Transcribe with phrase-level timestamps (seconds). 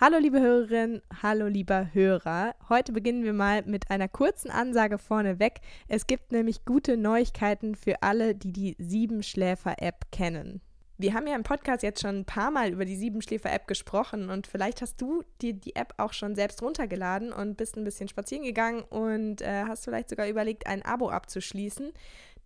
[0.00, 2.56] Hallo liebe Hörerinnen, hallo lieber Hörer.
[2.68, 5.60] Heute beginnen wir mal mit einer kurzen Ansage vorneweg.
[5.86, 10.60] Es gibt nämlich gute Neuigkeiten für alle, die die Siebenschläfer-App kennen.
[10.98, 14.48] Wir haben ja im Podcast jetzt schon ein paar Mal über die Siebenschläfer-App gesprochen und
[14.48, 18.42] vielleicht hast du dir die App auch schon selbst runtergeladen und bist ein bisschen spazieren
[18.42, 21.92] gegangen und äh, hast vielleicht sogar überlegt, ein Abo abzuschließen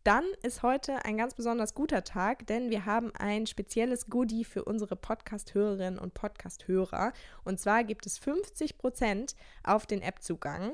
[0.05, 4.65] dann ist heute ein ganz besonders guter Tag, denn wir haben ein spezielles Goodie für
[4.65, 7.13] unsere Podcast-Hörerinnen und Podcast-Hörer.
[7.45, 9.35] Und zwar gibt es 50%
[9.65, 10.73] auf den App-Zugang.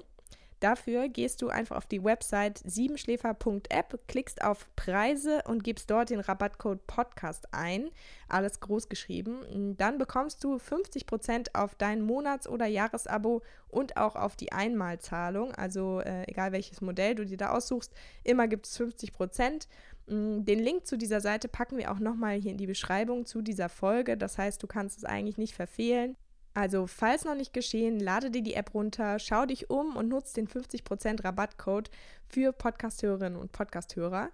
[0.64, 6.20] Dafür gehst du einfach auf die Website siebenschläfer.app, klickst auf Preise und gibst dort den
[6.20, 7.90] Rabattcode Podcast ein.
[8.30, 9.76] Alles groß geschrieben.
[9.76, 15.52] Dann bekommst du 50% auf dein Monats- oder Jahresabo und auch auf die Einmalzahlung.
[15.52, 19.66] Also äh, egal welches Modell du dir da aussuchst, immer gibt es 50%.
[20.06, 23.42] Mm, den Link zu dieser Seite packen wir auch nochmal hier in die Beschreibung zu
[23.42, 24.16] dieser Folge.
[24.16, 26.16] Das heißt, du kannst es eigentlich nicht verfehlen.
[26.54, 30.34] Also, falls noch nicht geschehen, lade dir die App runter, schau dich um und nutze
[30.34, 31.90] den 50% Rabattcode
[32.28, 34.30] für Podcasthörerinnen und Podcasthörer.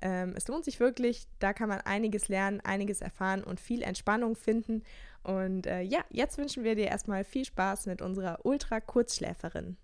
[0.00, 4.36] Ähm, es lohnt sich wirklich, da kann man einiges lernen, einiges erfahren und viel Entspannung
[4.36, 4.84] finden.
[5.24, 9.76] Und äh, ja, jetzt wünschen wir dir erstmal viel Spaß mit unserer Ultra-Kurzschläferin.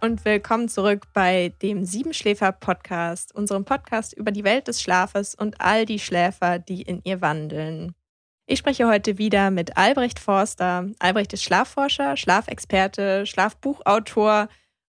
[0.00, 5.84] Und willkommen zurück bei dem Siebenschläfer-Podcast, unserem Podcast über die Welt des Schlafes und all
[5.84, 7.94] die Schläfer, die in ihr wandeln.
[8.46, 10.88] Ich spreche heute wieder mit Albrecht Forster.
[10.98, 14.48] Albrecht ist Schlafforscher, Schlafexperte, Schlafbuchautor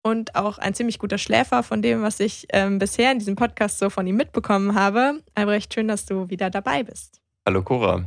[0.04, 3.80] und auch ein ziemlich guter Schläfer von dem, was ich ähm, bisher in diesem Podcast
[3.80, 5.22] so von ihm mitbekommen habe.
[5.36, 7.20] Albrecht, schön, dass du wieder dabei bist.
[7.46, 8.06] Hallo Cora.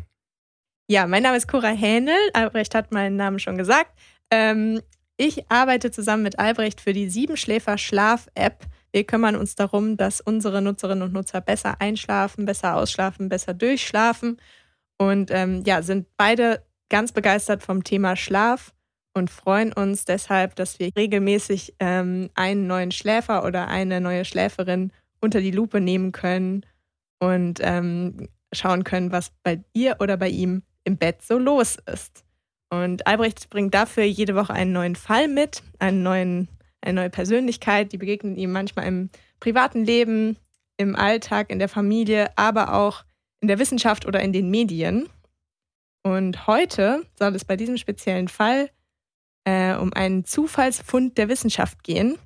[0.89, 2.17] Ja, mein Name ist Cora Hähnel.
[2.33, 3.93] Albrecht hat meinen Namen schon gesagt.
[4.31, 4.81] Ähm,
[5.17, 8.65] ich arbeite zusammen mit Albrecht für die Siebenschläfer Schlaf-App.
[8.93, 14.39] Wir kümmern uns darum, dass unsere Nutzerinnen und Nutzer besser einschlafen, besser ausschlafen, besser durchschlafen
[14.99, 18.73] und ähm, ja, sind beide ganz begeistert vom Thema Schlaf
[19.15, 24.93] und freuen uns deshalb, dass wir regelmäßig ähm, einen neuen Schläfer oder eine neue Schläferin
[25.21, 26.65] unter die Lupe nehmen können
[27.19, 32.26] und ähm, schauen können, was bei ihr oder bei ihm im Bett so los ist.
[32.71, 36.49] Und Albrecht bringt dafür jede Woche einen neuen Fall mit, einen neuen,
[36.81, 39.11] eine neue Persönlichkeit, die begegnet ihm manchmal im
[39.41, 40.37] privaten Leben,
[40.77, 43.05] im Alltag, in der Familie, aber auch
[43.41, 45.09] in der Wissenschaft oder in den Medien.
[46.03, 48.71] Und heute soll es bei diesem speziellen Fall
[49.45, 52.19] äh, um einen Zufallsfund der Wissenschaft gehen.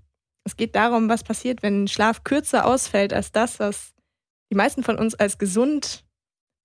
[0.44, 3.94] Es geht darum, was passiert, wenn Schlaf kürzer ausfällt als das, was
[4.50, 6.04] die meisten von uns als gesund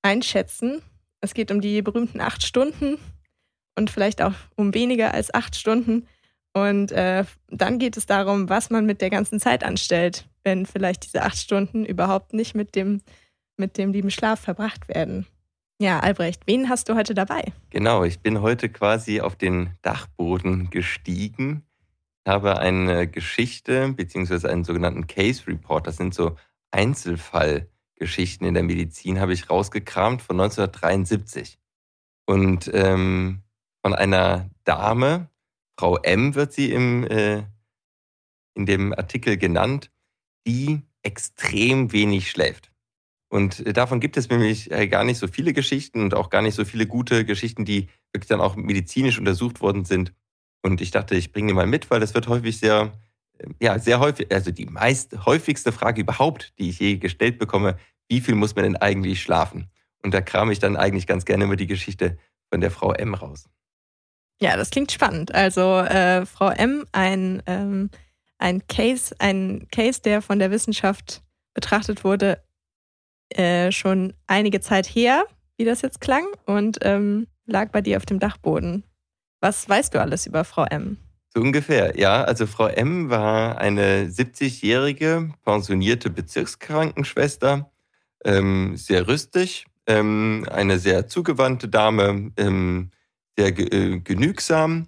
[0.01, 0.81] einschätzen.
[1.21, 2.97] Es geht um die berühmten acht Stunden,
[3.75, 6.07] und vielleicht auch um weniger als acht Stunden.
[6.53, 11.05] Und äh, dann geht es darum, was man mit der ganzen Zeit anstellt, wenn vielleicht
[11.05, 13.01] diese acht Stunden überhaupt nicht mit dem,
[13.57, 15.27] mit dem lieben Schlaf verbracht werden.
[15.77, 17.51] Ja, Albrecht, wen hast du heute dabei?
[17.69, 21.63] Genau, ich bin heute quasi auf den Dachboden gestiegen,
[22.25, 26.37] habe eine Geschichte beziehungsweise einen sogenannten Case Report, das sind so
[26.71, 31.59] Einzelfallgeschichten in der Medizin, habe ich rausgekramt von 1973.
[32.25, 33.43] Und ähm,
[33.85, 35.29] von einer Dame,
[35.77, 37.43] Frau M wird sie im, äh,
[38.55, 39.91] in dem Artikel genannt,
[40.47, 42.71] die extrem wenig schläft.
[43.29, 46.41] Und äh, davon gibt es nämlich äh, gar nicht so viele Geschichten und auch gar
[46.41, 50.15] nicht so viele gute Geschichten, die wirklich dann auch medizinisch untersucht worden sind.
[50.63, 52.91] Und ich dachte, ich bringe die mal mit, weil das wird häufig sehr,
[53.37, 57.77] äh, ja, sehr häufig, also die meist häufigste Frage überhaupt, die ich je gestellt bekomme,
[58.09, 59.69] wie viel muss man denn eigentlich schlafen?
[60.01, 62.17] Und da kram ich dann eigentlich ganz gerne immer die Geschichte
[62.49, 63.47] von der Frau M raus.
[64.39, 65.33] Ja, das klingt spannend.
[65.33, 67.89] Also äh, Frau M, ein, ähm,
[68.37, 71.23] ein Case, ein Case, der von der Wissenschaft
[71.53, 72.43] betrachtet wurde,
[73.29, 75.25] äh, schon einige Zeit her,
[75.57, 78.83] wie das jetzt klang, und ähm, lag bei dir auf dem Dachboden.
[79.39, 80.97] Was weißt du alles über Frau M?
[81.33, 82.23] So ungefähr, ja.
[82.23, 87.71] Also Frau M war eine 70-jährige pensionierte Bezirkskrankenschwester,
[88.23, 92.91] ähm, sehr rüstig, ähm, eine sehr zugewandte Dame, ähm,
[93.37, 94.87] sehr äh, genügsam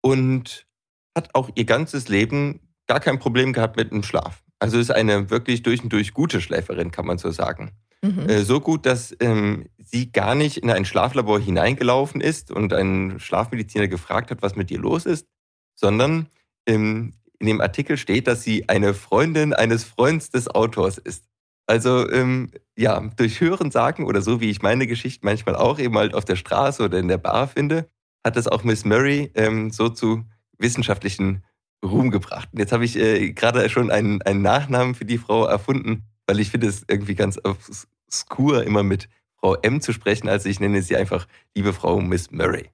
[0.00, 0.66] und
[1.14, 4.42] hat auch ihr ganzes Leben gar kein Problem gehabt mit dem Schlaf.
[4.58, 7.72] Also ist eine wirklich durch und durch gute Schläferin, kann man so sagen.
[8.02, 8.28] Mhm.
[8.28, 13.18] Äh, so gut, dass ähm, sie gar nicht in ein Schlaflabor hineingelaufen ist und ein
[13.18, 15.26] Schlafmediziner gefragt hat, was mit ihr los ist,
[15.74, 16.28] sondern
[16.66, 21.24] ähm, in dem Artikel steht, dass sie eine Freundin eines Freunds des Autors ist.
[21.68, 25.98] Also ähm, ja, durch Hören sagen oder so, wie ich meine Geschichte manchmal auch eben
[25.98, 27.86] halt auf der Straße oder in der Bar finde,
[28.24, 30.24] hat das auch Miss Murray ähm, so zu
[30.56, 31.44] wissenschaftlichen
[31.84, 32.48] Ruhm gebracht.
[32.52, 36.40] Und jetzt habe ich äh, gerade schon einen, einen Nachnamen für die Frau erfunden, weil
[36.40, 40.28] ich finde es irgendwie ganz obskur, immer mit Frau M zu sprechen.
[40.28, 42.70] Also ich nenne sie einfach liebe Frau Miss Murray.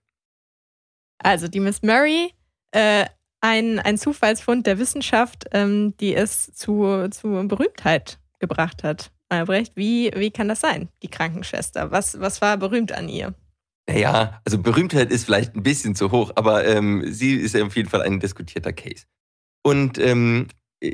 [1.19, 2.33] Also die Miss Murray,
[2.71, 3.07] äh,
[3.41, 9.11] ein, ein Zufallsfund der Wissenschaft, ähm, die es zu, zu Berühmtheit gebracht hat.
[9.29, 11.91] Albrecht, wie, wie kann das sein, die Krankenschwester?
[11.91, 13.35] Was, was war berühmt an ihr?
[13.89, 17.89] Naja, also Berühmtheit ist vielleicht ein bisschen zu hoch, aber ähm, sie ist auf jeden
[17.89, 19.05] Fall ein diskutierter Case.
[19.63, 20.49] Und ähm,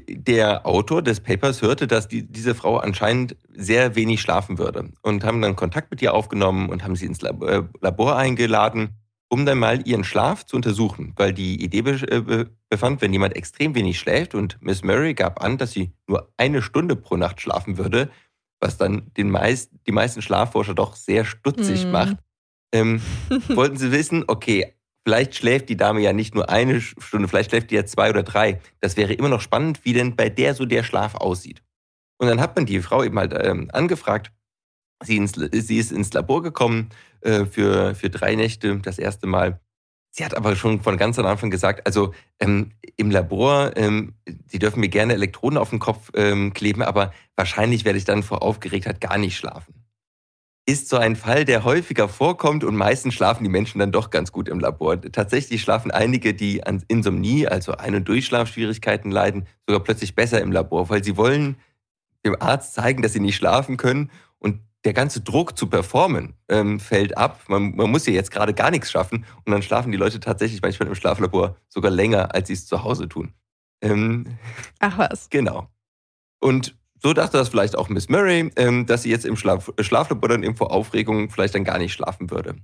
[0.09, 5.25] der Autor des Papers hörte, dass die, diese Frau anscheinend sehr wenig schlafen würde und
[5.25, 9.00] haben dann Kontakt mit ihr aufgenommen und haben sie ins äh, Labor eingeladen,
[9.31, 13.75] um dann mal ihren Schlaf zu untersuchen, weil die Idee äh, befand, wenn jemand extrem
[13.75, 17.79] wenig schläft und Miss Murray gab an, dass sie nur eine Stunde pro Nacht schlafen
[17.79, 18.11] würde,
[18.61, 21.91] was dann den meist, die meisten Schlafforscher doch sehr stutzig mm.
[21.91, 22.17] macht,
[22.73, 23.01] ähm,
[23.49, 24.75] wollten sie wissen, okay,
[25.07, 28.25] vielleicht schläft die Dame ja nicht nur eine Stunde, vielleicht schläft die ja zwei oder
[28.25, 28.61] drei.
[28.81, 31.63] Das wäre immer noch spannend, wie denn bei der so der Schlaf aussieht.
[32.19, 34.33] Und dann hat man die Frau eben halt ähm, angefragt.
[35.03, 39.61] Sie, ins, sie, ist ins Labor gekommen äh, für, für drei Nächte, das erste Mal.
[40.11, 44.15] Sie hat aber schon von ganz am Anfang gesagt, also ähm, im Labor, ähm,
[44.47, 48.23] Sie dürfen mir gerne Elektroden auf den Kopf ähm, kleben, aber wahrscheinlich werde ich dann
[48.23, 49.81] vor Aufgeregtheit gar nicht schlafen
[50.71, 54.31] ist so ein Fall, der häufiger vorkommt und meistens schlafen die Menschen dann doch ganz
[54.31, 55.01] gut im Labor.
[55.01, 60.53] Tatsächlich schlafen einige, die an Insomnie, also Ein- und Durchschlafschwierigkeiten leiden, sogar plötzlich besser im
[60.53, 61.57] Labor, weil sie wollen
[62.25, 66.81] dem Arzt zeigen, dass sie nicht schlafen können und der ganze Druck zu performen ähm,
[66.81, 67.41] fällt ab.
[67.49, 70.63] Man, man muss ja jetzt gerade gar nichts schaffen und dann schlafen die Leute tatsächlich
[70.63, 73.35] manchmal im Schlaflabor sogar länger, als sie es zu Hause tun.
[73.83, 74.39] Ähm,
[74.79, 75.29] Ach was.
[75.29, 75.69] Genau.
[76.41, 80.29] Und so dachte das vielleicht auch Miss Murray, ähm, dass sie jetzt im Schlaf Schlaflabor
[80.29, 82.57] dann eben vor Aufregung vielleicht dann gar nicht schlafen würde.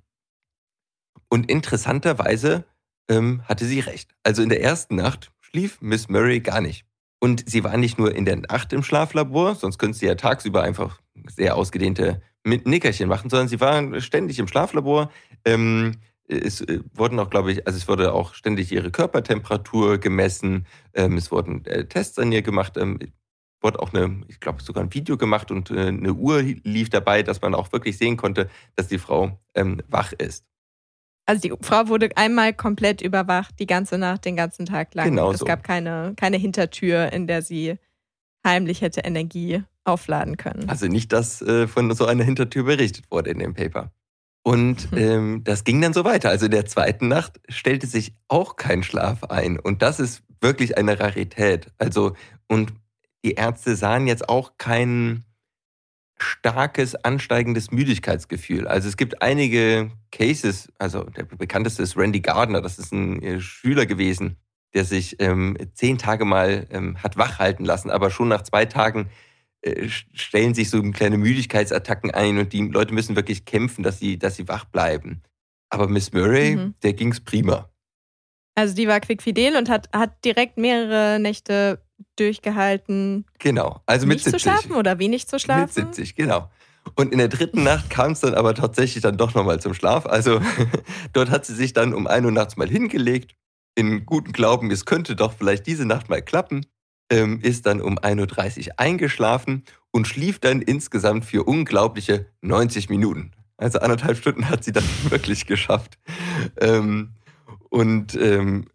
[1.28, 2.64] Und interessanterweise
[3.08, 4.14] ähm, hatte sie recht.
[4.22, 6.85] Also in der ersten Nacht schlief Miss Murray gar nicht.
[7.18, 10.62] Und sie war nicht nur in der Nacht im Schlaflabor, sonst könnte sie ja tagsüber
[10.62, 15.10] einfach sehr ausgedehnte Nickerchen machen, sondern sie war ständig im Schlaflabor.
[15.44, 15.96] Ähm,
[16.28, 20.66] es äh, wurden auch, glaube ich, also es wurde auch ständig ihre Körpertemperatur gemessen.
[20.94, 22.76] Ähm, es wurden äh, Tests an ihr gemacht.
[22.76, 22.98] Ähm,
[23.60, 27.22] wurde auch eine, ich glaube, sogar ein Video gemacht und äh, eine Uhr lief dabei,
[27.22, 30.44] dass man auch wirklich sehen konnte, dass die Frau ähm, wach ist.
[31.26, 35.10] Also die Frau wurde einmal komplett überwacht, die ganze Nacht, den ganzen Tag lang.
[35.10, 35.44] Genau es so.
[35.44, 37.76] gab keine, keine Hintertür, in der sie
[38.46, 40.68] heimlich hätte Energie aufladen können.
[40.68, 43.90] Also nicht, dass äh, von so einer Hintertür berichtet wurde in dem Paper.
[44.44, 44.98] Und mhm.
[44.98, 46.30] ähm, das ging dann so weiter.
[46.30, 49.58] Also in der zweiten Nacht stellte sich auch kein Schlaf ein.
[49.58, 51.72] Und das ist wirklich eine Rarität.
[51.78, 52.14] Also,
[52.46, 52.72] und
[53.24, 55.24] die Ärzte sahen jetzt auch kein
[56.18, 58.66] starkes, ansteigendes Müdigkeitsgefühl.
[58.66, 63.40] Also es gibt einige Cases, also der bekannteste ist Randy Gardner, das ist ein äh,
[63.40, 64.36] Schüler gewesen,
[64.74, 68.64] der sich ähm, zehn Tage mal ähm, hat wach halten lassen, aber schon nach zwei
[68.64, 69.10] Tagen
[69.60, 74.18] äh, stellen sich so kleine Müdigkeitsattacken ein und die Leute müssen wirklich kämpfen, dass sie,
[74.18, 75.22] dass sie wach bleiben.
[75.68, 76.74] Aber Miss Murray, mhm.
[76.82, 77.70] der ging's prima.
[78.54, 81.85] Also die war quickfidel und hat, hat direkt mehrere Nächte
[82.16, 83.26] durchgehalten.
[83.38, 84.42] Genau, also mit nicht 70.
[84.42, 85.84] zu schlafen oder wenig zu schlafen.
[85.84, 86.50] Mit 70, genau.
[86.94, 90.06] Und in der dritten Nacht kam es dann aber tatsächlich dann doch nochmal zum Schlaf.
[90.06, 90.40] Also
[91.12, 93.34] dort hat sie sich dann um 1 Uhr nachts mal hingelegt,
[93.74, 96.64] in guten Glauben, es könnte doch vielleicht diese Nacht mal klappen,
[97.10, 103.32] ähm, ist dann um 1.30 Uhr eingeschlafen und schlief dann insgesamt für unglaubliche 90 Minuten.
[103.58, 105.98] Also anderthalb Stunden hat sie dann wirklich geschafft.
[106.60, 107.12] Ähm,
[107.68, 108.66] und ähm,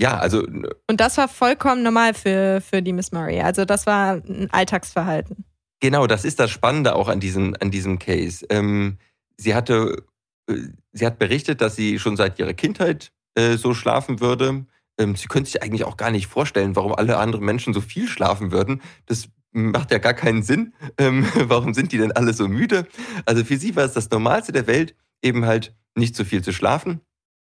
[0.00, 0.42] ja, also.
[0.42, 3.42] Und das war vollkommen normal für, für die Miss Murray.
[3.42, 5.44] Also das war ein Alltagsverhalten.
[5.80, 8.46] Genau, das ist das Spannende auch an diesem, an diesem Case.
[8.48, 8.96] Ähm,
[9.36, 10.04] sie hatte,
[10.48, 10.54] äh,
[10.92, 14.64] sie hat berichtet, dass sie schon seit ihrer Kindheit äh, so schlafen würde.
[14.98, 18.08] Ähm, sie könnte sich eigentlich auch gar nicht vorstellen, warum alle anderen Menschen so viel
[18.08, 18.80] schlafen würden.
[19.04, 20.72] Das macht ja gar keinen Sinn.
[20.96, 22.86] Ähm, warum sind die denn alle so müde?
[23.26, 26.54] Also für sie war es das Normalste der Welt, eben halt nicht so viel zu
[26.54, 27.02] schlafen.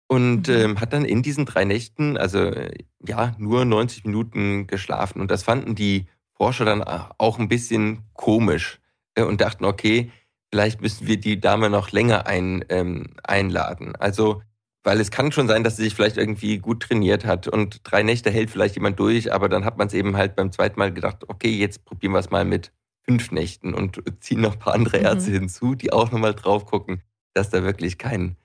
[0.06, 0.54] Und mhm.
[0.54, 2.74] ähm, hat dann in diesen drei Nächten, also äh,
[3.06, 5.20] ja, nur 90 Minuten geschlafen.
[5.20, 8.80] Und das fanden die Forscher dann auch ein bisschen komisch
[9.14, 10.10] äh, und dachten, okay,
[10.50, 13.96] vielleicht müssen wir die Dame noch länger ein, ähm, einladen.
[13.96, 14.42] Also,
[14.82, 18.02] weil es kann schon sein, dass sie sich vielleicht irgendwie gut trainiert hat und drei
[18.02, 20.92] Nächte hält vielleicht jemand durch, aber dann hat man es eben halt beim zweiten Mal
[20.92, 22.70] gedacht, okay, jetzt probieren wir es mal mit
[23.00, 25.04] fünf Nächten und ziehen noch ein paar andere mhm.
[25.06, 25.34] Ärzte mhm.
[25.34, 28.36] hinzu, die auch nochmal drauf gucken, dass da wirklich kein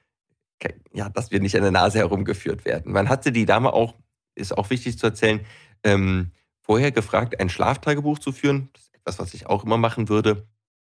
[0.94, 2.92] ja, dass wir nicht an der Nase herumgeführt werden.
[2.92, 3.96] Man hatte die Dame auch,
[4.36, 5.46] ist auch wichtig zu erzählen,
[5.84, 8.70] ähm, vorher gefragt, ein Schlaftagebuch zu führen.
[8.74, 10.48] Das ist das, was ich auch immer machen würde.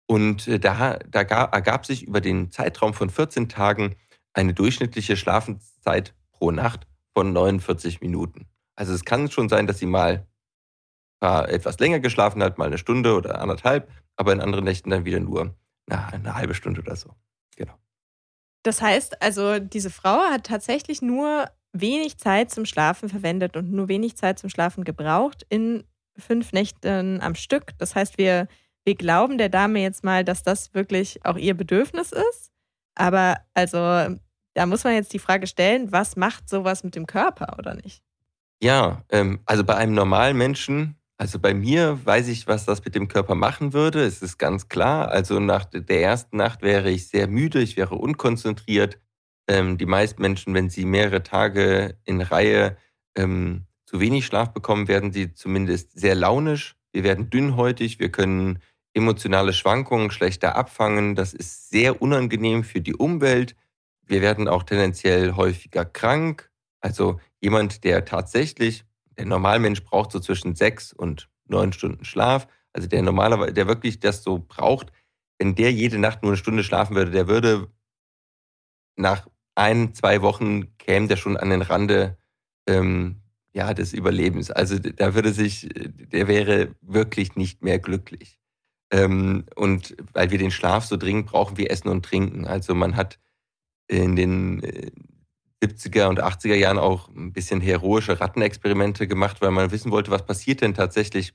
[0.08, 3.96] Und äh, da, da ergab sich über den Zeitraum von 14 Tagen
[4.34, 8.48] eine durchschnittliche Schlafenszeit pro Nacht von 49 Minuten.
[8.76, 10.28] Also es kann schon sein, dass sie mal
[11.20, 15.20] etwas länger geschlafen hat, mal eine Stunde oder anderthalb, aber in anderen Nächten dann wieder
[15.20, 15.56] nur
[15.88, 17.16] na, eine halbe Stunde oder so.
[18.64, 23.88] Das heißt also, diese Frau hat tatsächlich nur wenig Zeit zum Schlafen verwendet und nur
[23.88, 25.84] wenig Zeit zum Schlafen gebraucht in
[26.18, 27.78] fünf Nächten am Stück.
[27.78, 28.48] Das heißt, wir,
[28.84, 32.52] wir glauben der Dame jetzt mal, dass das wirklich auch ihr Bedürfnis ist.
[32.96, 33.78] Aber also,
[34.54, 38.02] da muss man jetzt die Frage stellen, was macht sowas mit dem Körper oder nicht?
[38.62, 42.94] Ja, ähm, also bei einem normalen Menschen, also bei mir weiß ich, was das mit
[42.94, 44.04] dem Körper machen würde.
[44.04, 45.10] Es ist ganz klar.
[45.10, 49.00] Also nach der ersten Nacht wäre ich sehr müde, ich wäre unkonzentriert.
[49.48, 52.78] Ähm, die meisten Menschen, wenn sie mehrere Tage in Reihe
[53.16, 56.76] ähm, zu wenig Schlaf bekommen, werden sie zumindest sehr launisch.
[56.92, 58.60] Wir werden dünnhäutig, wir können
[58.94, 61.16] emotionale Schwankungen schlechter abfangen.
[61.16, 63.56] Das ist sehr unangenehm für die Umwelt.
[64.06, 66.52] Wir werden auch tendenziell häufiger krank.
[66.80, 68.86] Also jemand, der tatsächlich,
[69.18, 72.48] der Normalmensch braucht so zwischen sechs und neun Stunden Schlaf.
[72.74, 74.92] Also der normalerweise, der wirklich das so braucht,
[75.40, 77.68] wenn der jede Nacht nur eine Stunde schlafen würde, der würde
[78.96, 82.18] nach ein, zwei Wochen käme der schon an den Rande
[82.68, 83.22] ähm,
[83.54, 84.52] ja, des Überlebens.
[84.52, 88.40] Also da würde sich, der wäre wirklich nicht mehr glücklich.
[88.92, 92.46] Ähm, und weil wir den Schlaf so dringend brauchen, wir Essen und Trinken.
[92.46, 93.20] Also man hat
[93.88, 94.62] in den
[95.64, 100.12] 70er äh, und 80er Jahren auch ein bisschen heroische Rattenexperimente gemacht, weil man wissen wollte,
[100.12, 101.34] was passiert denn tatsächlich,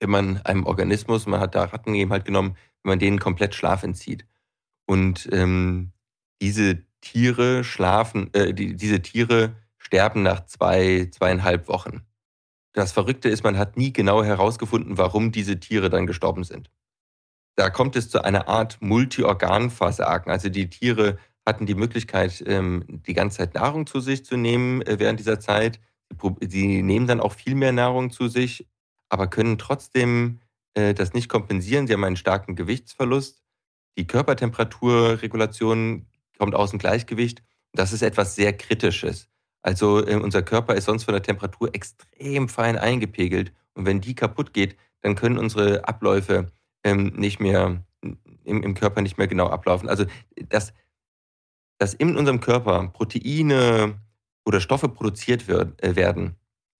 [0.00, 3.54] wenn man einem Organismus, man hat da Ratten eben halt genommen, wenn man denen komplett
[3.54, 4.26] Schlaf entzieht.
[4.86, 5.92] Und ähm,
[6.40, 12.02] diese Tiere schlafen, äh, die, diese Tiere sterben nach zwei, zweieinhalb Wochen.
[12.72, 16.70] Das Verrückte ist, man hat nie genau herausgefunden, warum diese Tiere dann gestorben sind.
[17.54, 20.32] Da kommt es zu einer Art Multiorganversagen.
[20.32, 24.82] Also die Tiere hatten die Möglichkeit, ähm, die ganze Zeit Nahrung zu sich zu nehmen
[24.82, 25.80] äh, während dieser Zeit.
[26.40, 28.68] Sie nehmen dann auch viel mehr Nahrung zu sich,
[29.08, 30.40] aber können trotzdem
[30.74, 31.86] äh, das nicht kompensieren.
[31.86, 33.42] Sie haben einen starken Gewichtsverlust.
[33.98, 36.06] Die Körpertemperaturregulation
[36.38, 37.42] kommt aus dem Gleichgewicht.
[37.72, 39.28] Das ist etwas sehr Kritisches.
[39.62, 43.52] Also äh, unser Körper ist sonst von der Temperatur extrem fein eingepegelt.
[43.74, 46.52] Und wenn die kaputt geht, dann können unsere Abläufe
[46.84, 47.84] ähm, nicht mehr
[48.44, 49.88] im, Körper nicht mehr genau ablaufen.
[49.88, 50.04] Also
[50.48, 50.72] dass,
[51.82, 53.98] dass in unserem Körper Proteine
[54.46, 56.36] oder Stoffe produziert wird, äh, werden,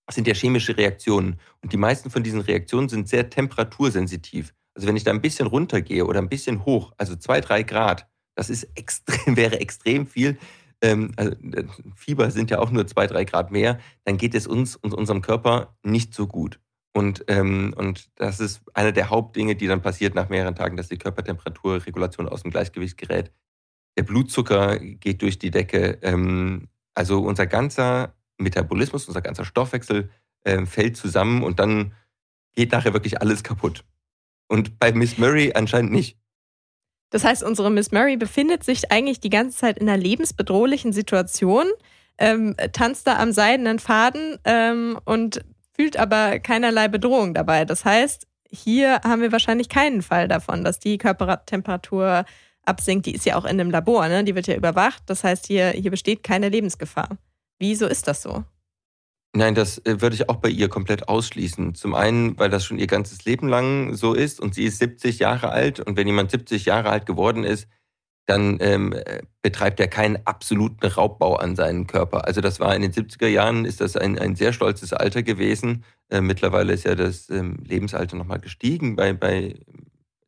[0.09, 1.41] sind ja chemische Reaktionen.
[1.61, 4.53] Und die meisten von diesen Reaktionen sind sehr temperatursensitiv.
[4.73, 8.07] Also wenn ich da ein bisschen runtergehe oder ein bisschen hoch, also zwei, drei Grad,
[8.35, 10.37] das ist extrem, wäre extrem viel.
[10.81, 11.65] Ähm, also, äh,
[11.97, 15.21] Fieber sind ja auch nur zwei, drei Grad mehr, dann geht es uns und unserem
[15.21, 16.61] Körper nicht so gut.
[16.95, 20.87] Und, ähm, und das ist eine der Hauptdinge, die dann passiert nach mehreren Tagen, dass
[20.87, 23.33] die Körpertemperaturregulation aus dem Gleichgewicht gerät.
[23.97, 25.99] Der Blutzucker geht durch die Decke.
[26.01, 30.09] Ähm, also unser ganzer Metabolismus, unser ganzer Stoffwechsel
[30.43, 31.93] äh, fällt zusammen und dann
[32.55, 33.83] geht nachher wirklich alles kaputt.
[34.47, 36.17] Und bei Miss Murray anscheinend nicht.
[37.09, 41.67] Das heißt, unsere Miss Murray befindet sich eigentlich die ganze Zeit in einer lebensbedrohlichen Situation,
[42.17, 45.43] ähm, tanzt da am seidenen Faden ähm, und
[45.75, 47.65] fühlt aber keinerlei Bedrohung dabei.
[47.65, 52.25] Das heißt, hier haben wir wahrscheinlich keinen Fall davon, dass die Körpertemperatur
[52.65, 53.05] absinkt.
[53.05, 54.23] Die ist ja auch in einem Labor, ne?
[54.23, 55.03] die wird ja überwacht.
[55.07, 57.09] Das heißt, hier, hier besteht keine Lebensgefahr.
[57.59, 58.43] Wieso ist das so?
[59.35, 61.73] Nein, das äh, würde ich auch bei ihr komplett ausschließen.
[61.73, 65.19] Zum einen, weil das schon ihr ganzes Leben lang so ist und sie ist 70
[65.19, 67.67] Jahre alt und wenn jemand 70 Jahre alt geworden ist,
[68.25, 68.95] dann ähm,
[69.41, 72.25] betreibt er keinen absoluten Raubbau an seinen Körper.
[72.25, 75.83] Also das war in den 70er Jahren, ist das ein, ein sehr stolzes Alter gewesen.
[76.09, 79.55] Äh, mittlerweile ist ja das ähm, Lebensalter nochmal gestiegen bei, bei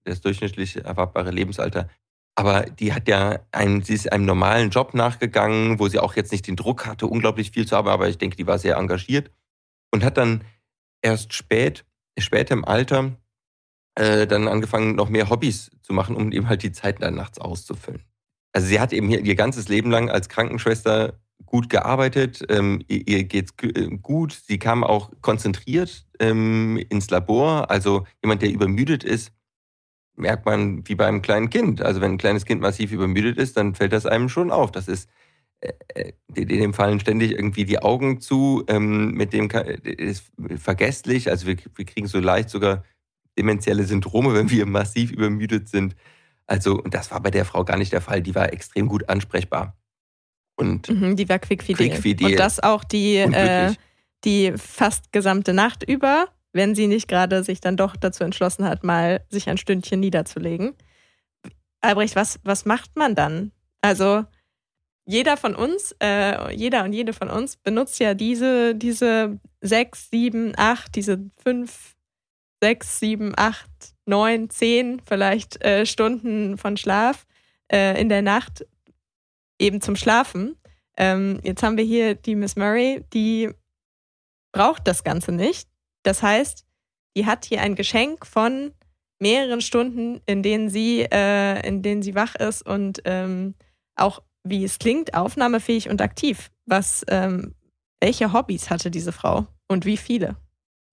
[0.04, 1.89] das durchschnittlich erwartbare Lebensalter
[2.36, 6.32] aber die hat ja einen, sie ist einem normalen Job nachgegangen, wo sie auch jetzt
[6.32, 9.32] nicht den Druck hatte, unglaublich viel zu haben, aber ich denke, die war sehr engagiert
[9.92, 10.44] und hat dann
[11.01, 11.86] erst spät,
[12.20, 13.15] später im Alter
[13.96, 17.39] äh, dann angefangen, noch mehr Hobbys zu machen, um eben halt die Zeit dann nachts
[17.39, 18.04] auszufüllen.
[18.51, 23.08] Also sie hat eben hier ihr ganzes Leben lang als Krankenschwester gut gearbeitet, ähm, ihr,
[23.08, 29.04] ihr geht's äh, gut, sie kam auch konzentriert ähm, ins Labor, also jemand, der übermüdet
[29.04, 29.32] ist,
[30.15, 31.81] merkt man wie beim kleinen Kind.
[31.81, 34.72] Also wenn ein kleines Kind massiv übermüdet ist, dann fällt das einem schon auf.
[34.72, 35.10] Das ist,
[35.60, 36.13] äh, äh
[36.45, 39.50] dem fallen ständig irgendwie die Augen zu, ähm, mit dem
[39.84, 41.29] ist vergesslich.
[41.29, 42.84] Also wir, wir kriegen so leicht sogar
[43.38, 45.95] dementielle Syndrome, wenn wir massiv übermüdet sind.
[46.48, 48.22] Also, und das war bei der Frau gar nicht der Fall.
[48.22, 49.75] Die war extrem gut ansprechbar.
[50.55, 51.89] Und mhm, die war quickfidel.
[51.89, 52.27] quickfidel.
[52.27, 53.74] Und das auch die, äh,
[54.24, 58.86] die fast gesamte Nacht über wenn sie nicht gerade sich dann doch dazu entschlossen hat,
[58.86, 60.74] mal sich ein Stündchen niederzulegen.
[61.82, 63.52] Albrecht, was, was macht man dann?
[63.82, 64.24] Also
[65.06, 70.54] jeder von uns, äh, jeder und jede von uns benutzt ja diese, diese sechs, sieben,
[70.56, 71.98] acht, diese fünf,
[72.64, 73.70] sechs, sieben, acht,
[74.06, 77.28] neun, zehn vielleicht äh, Stunden von Schlaf
[77.70, 78.66] äh, in der Nacht
[79.60, 80.56] eben zum Schlafen.
[80.96, 83.52] Ähm, jetzt haben wir hier die Miss Murray, die
[84.54, 85.68] braucht das Ganze nicht.
[86.06, 86.66] Das heißt,
[87.18, 88.72] die hat hier ein Geschenk von
[89.20, 93.56] mehreren Stunden, in denen sie, äh, in denen sie wach ist und ähm,
[93.96, 96.52] auch, wie es klingt, aufnahmefähig und aktiv.
[96.66, 97.56] Was, ähm,
[98.00, 100.36] welche Hobbys hatte diese Frau und wie viele?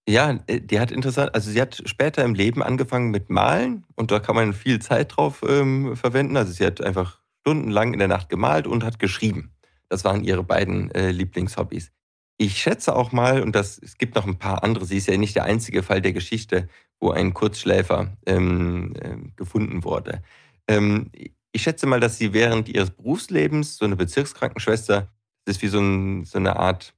[0.09, 4.09] Ja, äh, die hat interessant, also sie hat später im Leben angefangen mit Malen und
[4.09, 6.37] da kann man viel Zeit drauf ähm, verwenden.
[6.37, 9.53] Also sie hat einfach stundenlang in der Nacht gemalt und hat geschrieben.
[9.89, 11.91] Das waren ihre beiden äh, Lieblingshobbys.
[12.37, 15.17] Ich schätze auch mal, und das, es gibt noch ein paar andere, sie ist ja
[15.17, 16.67] nicht der einzige Fall der Geschichte,
[16.99, 20.23] wo ein Kurzschläfer ähm, äh, gefunden wurde.
[20.67, 21.11] Ähm,
[21.51, 25.09] ich schätze mal, dass sie während ihres Berufslebens so eine Bezirkskrankenschwester,
[25.45, 26.95] das ist wie so, ein, so eine Art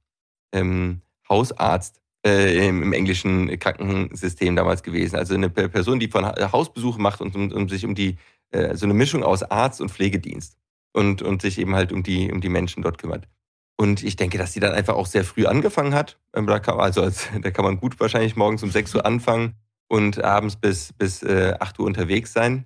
[0.52, 5.16] ähm, Hausarzt äh, im, im, englischen Krankensystem damals gewesen.
[5.16, 8.16] Also eine Person, die von Hausbesuche macht und um, um sich um die,
[8.50, 10.56] äh, so eine Mischung aus Arzt und Pflegedienst
[10.92, 13.28] und, und sich eben halt um die, um die Menschen dort kümmert.
[13.76, 16.18] Und ich denke, dass sie dann einfach auch sehr früh angefangen hat.
[16.34, 19.54] Ähm, also als, da kann man gut wahrscheinlich morgens um 6 Uhr anfangen
[19.88, 22.64] und abends bis, bis äh, 8 Uhr unterwegs sein.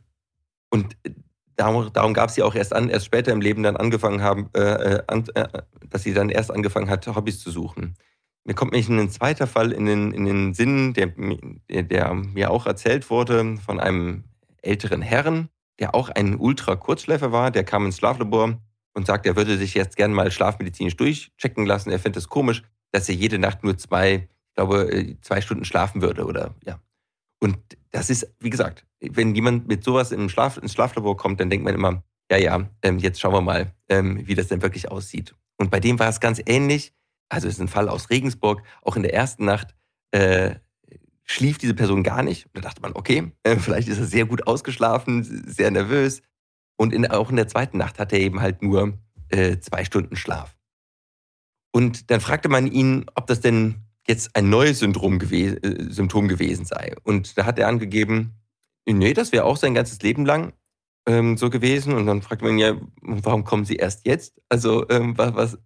[0.71, 1.11] Und äh,
[1.57, 4.49] darum, darum gab es sie auch erst an, erst später im Leben dann angefangen haben,
[4.55, 5.49] äh, äh an, äh,
[5.89, 7.97] dass sie dann erst angefangen hat, Hobbys zu suchen.
[8.45, 11.09] Mir kommt nämlich ein zweiter Fall in den, in den Sinn, der,
[11.69, 14.25] der mir auch erzählt wurde von einem
[14.63, 17.51] älteren Herrn, der auch ein Ultra-Kurzschläfer war.
[17.51, 18.59] Der kam ins Schlaflabor
[18.95, 21.91] und sagt, er würde sich jetzt gerne mal schlafmedizinisch durchchecken lassen.
[21.91, 25.65] Er findet es komisch, dass er jede Nacht nur zwei, ich glaube, äh, zwei Stunden
[25.65, 26.81] schlafen würde oder ja.
[27.43, 27.57] Und
[27.91, 31.65] das ist, wie gesagt, wenn jemand mit sowas im Schlaf, ins Schlaflabor kommt, dann denkt
[31.65, 35.35] man immer, ja, ja, ähm, jetzt schauen wir mal, ähm, wie das denn wirklich aussieht.
[35.57, 36.93] Und bei dem war es ganz ähnlich.
[37.29, 38.63] Also es ist ein Fall aus Regensburg.
[38.83, 39.75] Auch in der ersten Nacht
[40.11, 40.57] äh,
[41.25, 42.49] schlief diese Person gar nicht.
[42.53, 46.23] Da dachte man, okay, äh, vielleicht ist er sehr gut ausgeschlafen, sehr nervös.
[46.81, 48.95] Und in, auch in der zweiten Nacht hatte er eben halt nur
[49.29, 50.57] äh, zwei Stunden Schlaf.
[51.73, 53.75] Und dann fragte man ihn, ob das denn
[54.09, 56.95] jetzt ein neues Syndrom gew äh, Symptom gewesen sei.
[57.03, 58.41] Und da hat er angegeben,
[58.87, 60.55] nee, das wäre auch sein ganzes Leben lang
[61.07, 61.93] ähm, so gewesen.
[61.93, 64.41] Und dann fragte man ihn ja, warum kommen Sie erst jetzt?
[64.49, 65.59] Also ähm, was, was?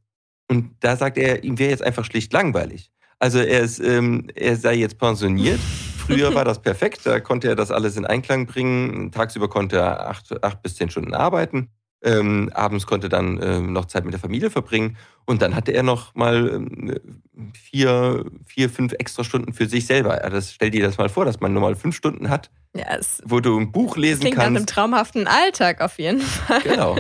[0.50, 2.90] Und da sagt er, ihm wäre jetzt einfach schlicht langweilig.
[3.20, 5.61] Also er, ist, ähm, er sei jetzt pensioniert
[6.07, 9.11] Früher war das perfekt, da konnte er das alles in Einklang bringen.
[9.12, 11.71] Tagsüber konnte er acht, acht bis zehn Stunden arbeiten.
[12.03, 15.83] Ähm, abends konnte dann ähm, noch Zeit mit der Familie verbringen und dann hatte er
[15.83, 17.01] noch mal ähm,
[17.55, 20.23] vier, vier, fünf extra Stunden für sich selber.
[20.23, 22.99] Ja, das, stell dir das mal vor, dass man nur mal fünf Stunden hat, ja,
[23.25, 24.49] wo du ein Buch lesen klingt kannst.
[24.49, 26.61] Klingt nach einem traumhaften Alltag auf jeden Fall.
[26.61, 26.99] Genau.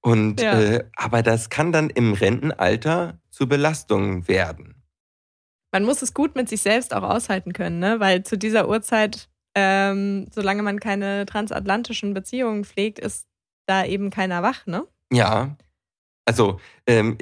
[0.00, 0.60] Und ja.
[0.60, 4.73] äh, aber das kann dann im Rentenalter zur Belastung werden
[5.74, 7.98] man muss es gut mit sich selbst auch aushalten können, ne?
[7.98, 13.26] weil zu dieser Uhrzeit, ähm, solange man keine transatlantischen Beziehungen pflegt, ist
[13.66, 14.86] da eben keiner wach, ne?
[15.12, 15.56] Ja.
[16.26, 17.18] Also, ähm,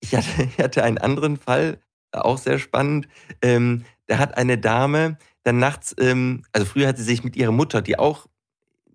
[0.00, 1.78] ich, hatte, einen anderen Fall,
[2.12, 3.08] auch sehr spannend.
[3.40, 7.52] Ähm, da hat eine Dame dann nachts, ähm, also früher hat sie sich mit ihrer
[7.52, 8.26] Mutter, die auch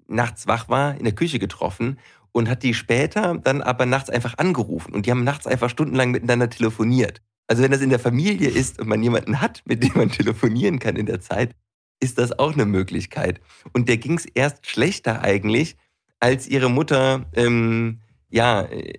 [0.05, 1.97] nachts wach war, in der Küche getroffen
[2.31, 6.11] und hat die später dann aber nachts einfach angerufen und die haben nachts einfach stundenlang
[6.11, 7.23] miteinander telefoniert.
[7.47, 10.79] Also wenn das in der Familie ist und man jemanden hat, mit dem man telefonieren
[10.79, 11.55] kann in der Zeit,
[11.99, 13.41] ist das auch eine Möglichkeit.
[13.73, 15.77] Und der ging es erst schlechter eigentlich,
[16.19, 18.93] als ihre Mutter ähm, ja äh,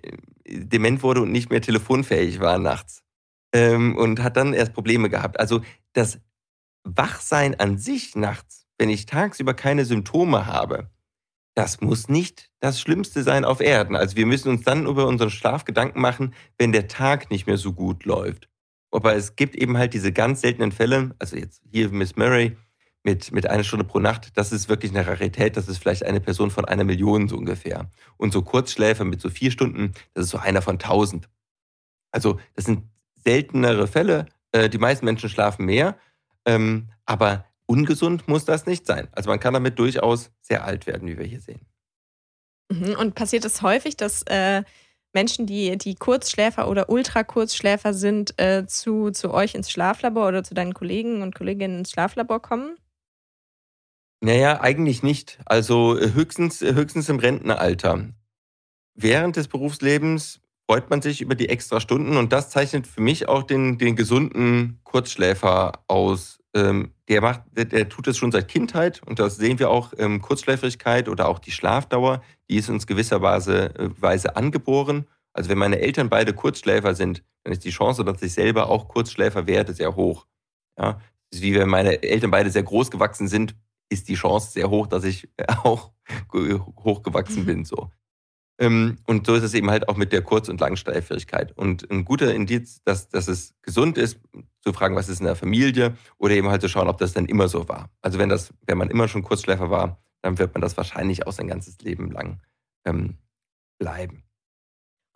[0.45, 3.03] dement wurde und nicht mehr telefonfähig war nachts.
[3.53, 5.39] Ähm, und hat dann erst Probleme gehabt.
[5.39, 5.61] Also
[5.93, 6.19] das
[6.83, 10.89] Wachsein an sich nachts, wenn ich tagsüber keine Symptome habe,
[11.59, 13.97] das muss nicht das Schlimmste sein auf Erden.
[13.97, 17.57] Also wir müssen uns dann über unseren Schlaf Gedanken machen, wenn der Tag nicht mehr
[17.57, 18.47] so gut läuft.
[18.91, 22.55] Aber es gibt eben halt diese ganz seltenen Fälle, also jetzt hier Miss Murray
[23.03, 26.21] mit, mit einer Stunde pro Nacht, das ist wirklich eine Rarität, das ist vielleicht eine
[26.21, 27.91] Person von einer Million so ungefähr.
[28.15, 31.27] Und so Kurzschläfer mit so vier Stunden, das ist so einer von tausend.
[32.13, 32.85] Also das sind
[33.25, 34.27] seltenere Fälle.
[34.53, 35.97] Äh, die meisten Menschen schlafen mehr,
[36.45, 39.07] ähm, aber ungesund muss das nicht sein.
[39.11, 41.61] Also man kann damit durchaus sehr alt werden, wie wir hier sehen.
[42.71, 44.63] Mhm, und passiert es häufig, dass äh,
[45.13, 50.53] Menschen, die, die Kurzschläfer oder Ultrakurzschläfer sind, äh, zu, zu euch ins Schlaflabor oder zu
[50.53, 52.75] deinen Kollegen und Kolleginnen ins Schlaflabor kommen?
[54.21, 55.39] Naja, eigentlich nicht.
[55.45, 58.09] Also äh, höchstens, äh, höchstens im Rentenalter.
[58.95, 63.27] Während des Berufslebens freut man sich über die extra Stunden und das zeichnet für mich
[63.27, 68.47] auch den, den gesunden Kurzschläfer aus, ähm, der macht, der, der, tut das schon seit
[68.47, 72.87] Kindheit und das sehen wir auch, ähm, Kurzschläfrigkeit oder auch die Schlafdauer, die ist uns
[72.87, 75.07] gewisserweise äh, Weise angeboren.
[75.33, 78.87] Also wenn meine Eltern beide Kurzschläfer sind, dann ist die Chance, dass ich selber auch
[78.87, 80.25] Kurzschläfer werde, sehr hoch.
[80.77, 80.99] Ja,
[81.31, 83.55] wie wenn meine Eltern beide sehr groß gewachsen sind,
[83.89, 85.29] ist die Chance sehr hoch, dass ich
[85.63, 85.91] auch
[86.31, 87.65] hochgewachsen bin.
[87.65, 87.91] So.
[88.59, 91.57] Ähm, und so ist es eben halt auch mit der Kurz- und Langschleifigkeit.
[91.57, 94.19] Und ein guter Indiz, dass, dass es gesund ist,
[94.61, 97.25] zu fragen, was ist in der Familie, oder eben halt zu schauen, ob das dann
[97.25, 97.89] immer so war.
[98.01, 101.31] Also wenn das, wenn man immer schon Kurzschläfer war, dann wird man das wahrscheinlich auch
[101.31, 102.41] sein ganzes Leben lang
[102.83, 103.17] ähm,
[103.77, 104.23] bleiben.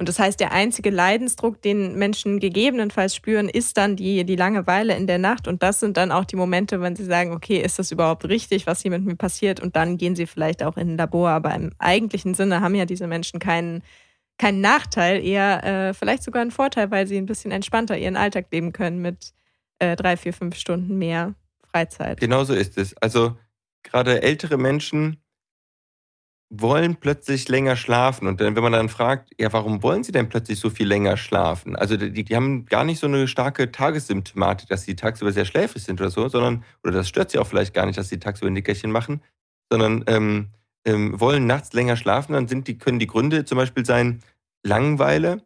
[0.04, 4.98] Und das heißt, der einzige Leidensdruck, den Menschen gegebenenfalls spüren, ist dann die, die Langeweile
[4.98, 5.48] in der Nacht.
[5.48, 8.68] Und das sind dann auch die Momente, wenn sie sagen, okay, ist das überhaupt richtig,
[8.68, 9.62] was hier mit mir passiert?
[9.62, 11.30] Und dann gehen sie vielleicht auch in ein Labor.
[11.30, 13.82] Aber im eigentlichen Sinne haben ja diese Menschen keinen,
[14.38, 18.48] keinen Nachteil, eher äh, vielleicht sogar einen Vorteil, weil sie ein bisschen entspannter ihren Alltag
[18.52, 19.32] leben können mit
[19.80, 21.34] äh, drei, vier, fünf Stunden mehr
[21.72, 22.20] Freizeit.
[22.20, 22.94] Genauso ist es.
[22.98, 23.38] Also
[23.84, 25.22] gerade ältere Menschen
[26.56, 28.28] wollen plötzlich länger schlafen.
[28.28, 31.76] Und wenn man dann fragt, ja, warum wollen sie denn plötzlich so viel länger schlafen?
[31.76, 35.84] Also die, die haben gar nicht so eine starke Tagessymptomatik, dass sie tagsüber sehr schläfrig
[35.84, 38.52] sind oder so, sondern, oder das stört sie auch vielleicht gar nicht, dass sie tagsüber
[38.52, 39.22] Nickerchen machen,
[39.72, 40.50] sondern ähm,
[40.86, 42.34] ähm, wollen nachts länger schlafen.
[42.34, 44.22] Dann sind die, können die Gründe zum Beispiel sein
[44.63, 45.42] Langeweile,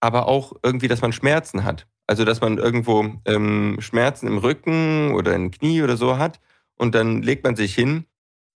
[0.00, 1.88] aber auch irgendwie, dass man Schmerzen hat.
[2.06, 6.40] Also dass man irgendwo ähm, Schmerzen im Rücken oder im Knie oder so hat
[6.76, 8.06] und dann legt man sich hin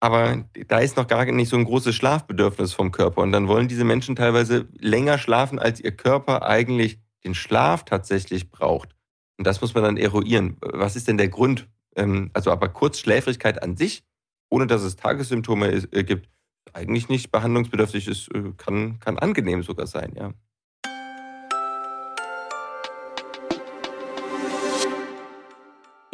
[0.05, 3.23] aber da ist noch gar nicht so ein großes Schlafbedürfnis vom Körper.
[3.23, 8.51] Und dann wollen diese Menschen teilweise länger schlafen, als ihr Körper eigentlich den Schlaf tatsächlich
[8.51, 8.95] braucht.
[9.39, 10.57] Und das muss man dann eruieren.
[10.61, 11.67] Was ist denn der Grund?
[11.95, 14.03] Ähm, also aber Kurzschläfrigkeit an sich,
[14.51, 16.29] ohne dass es Tagessymptome äh, gibt,
[16.71, 20.33] eigentlich nicht behandlungsbedürftig ist, äh, kann, kann angenehm sogar sein, ja.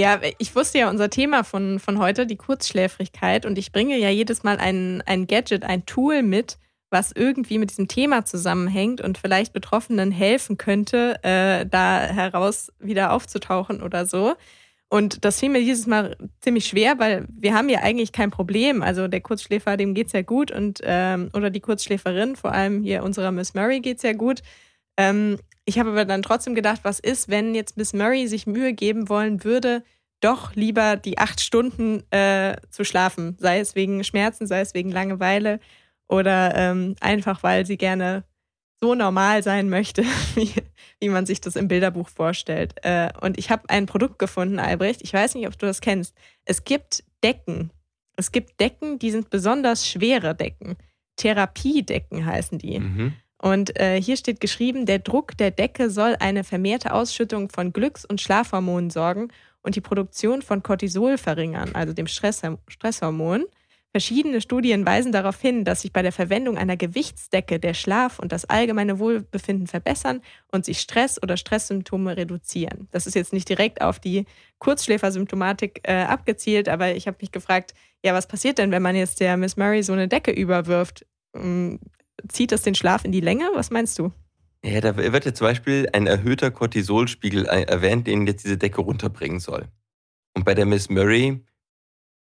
[0.01, 3.45] Ja, ich wusste ja unser Thema von, von heute, die Kurzschläfrigkeit.
[3.45, 6.57] Und ich bringe ja jedes Mal ein, ein Gadget, ein Tool mit,
[6.89, 13.13] was irgendwie mit diesem Thema zusammenhängt und vielleicht Betroffenen helfen könnte, äh, da heraus wieder
[13.13, 14.33] aufzutauchen oder so.
[14.89, 18.81] Und das fiel mir dieses Mal ziemlich schwer, weil wir haben ja eigentlich kein Problem.
[18.81, 22.81] Also der Kurzschläfer, dem geht es ja gut und ähm, oder die Kurzschläferin, vor allem
[22.81, 24.41] hier unserer Miss Murray geht es ja gut.
[25.01, 28.73] Ähm, ich habe aber dann trotzdem gedacht, was ist, wenn jetzt Miss Murray sich Mühe
[28.73, 29.83] geben wollen würde,
[30.19, 34.91] doch lieber die acht Stunden äh, zu schlafen, sei es wegen Schmerzen, sei es wegen
[34.91, 35.59] Langeweile
[36.07, 38.23] oder ähm, einfach, weil sie gerne
[38.79, 40.03] so normal sein möchte,
[40.35, 40.51] wie,
[40.99, 42.75] wie man sich das im Bilderbuch vorstellt.
[42.83, 45.01] Äh, und ich habe ein Produkt gefunden, Albrecht.
[45.03, 46.15] Ich weiß nicht, ob du das kennst.
[46.45, 47.71] Es gibt Decken.
[48.17, 50.77] Es gibt Decken, die sind besonders schwere Decken.
[51.15, 52.79] Therapiedecken heißen die.
[52.79, 53.13] Mhm.
[53.41, 58.05] Und äh, hier steht geschrieben, der Druck der Decke soll eine vermehrte Ausschüttung von Glücks-
[58.05, 59.29] und Schlafhormonen sorgen
[59.63, 63.45] und die Produktion von Cortisol verringern, also dem Stresshormon.
[63.93, 68.31] Verschiedene Studien weisen darauf hin, dass sich bei der Verwendung einer Gewichtsdecke der Schlaf und
[68.31, 72.87] das allgemeine Wohlbefinden verbessern und sich Stress oder Stresssymptome reduzieren.
[72.91, 74.25] Das ist jetzt nicht direkt auf die
[74.59, 77.73] Kurzschläfersymptomatik äh, abgezielt, aber ich habe mich gefragt,
[78.05, 81.05] ja, was passiert denn, wenn man jetzt der Miss Murray so eine Decke überwirft?
[82.27, 83.49] Zieht das den Schlaf in die Länge?
[83.53, 84.11] Was meinst du?
[84.63, 89.39] Ja, da wird ja zum Beispiel ein erhöhter Cortisolspiegel erwähnt, den jetzt diese Decke runterbringen
[89.39, 89.67] soll.
[90.35, 91.43] Und bei der Miss Murray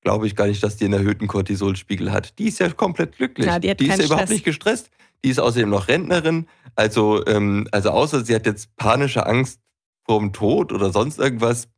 [0.00, 2.38] glaube ich gar nicht, dass die einen erhöhten Cortisolspiegel hat.
[2.38, 3.46] Die ist ja komplett glücklich.
[3.46, 4.90] Ja, die, die ist ja überhaupt nicht gestresst.
[5.24, 6.48] Die ist außerdem noch Rentnerin.
[6.74, 9.60] Also, ähm, also außer sie hat jetzt panische Angst
[10.04, 11.68] vor dem Tod oder sonst irgendwas,